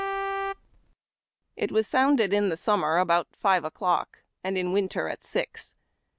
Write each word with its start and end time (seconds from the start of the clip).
It 1.55 1.71
was 1.71 1.87
sounded 1.87 2.33
in 2.33 2.57
summer 2.57 2.97
about 2.97 3.27
five 3.35 3.63
o'clock, 3.63 4.23
and 4.43 4.57
in 4.57 4.73
winter 4.73 5.07
at 5.07 5.23
six. 5.23 5.75